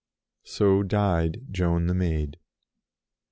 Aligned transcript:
So 0.45 0.81
died 0.81 1.45
Joan 1.51 1.85
the 1.85 1.93
Maid. 1.93 2.39